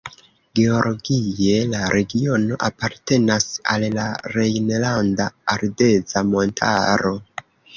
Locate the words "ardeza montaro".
5.57-7.15